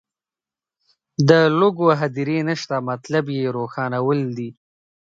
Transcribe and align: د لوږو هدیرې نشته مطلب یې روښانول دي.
د 1.29 1.31
لوږو 1.59 1.87
هدیرې 2.01 2.39
نشته 2.49 2.75
مطلب 2.89 3.25
یې 3.37 3.43
روښانول 3.57 4.19
دي. 4.37 4.49